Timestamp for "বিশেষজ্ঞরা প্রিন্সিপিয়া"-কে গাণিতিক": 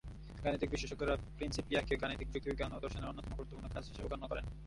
0.71-2.27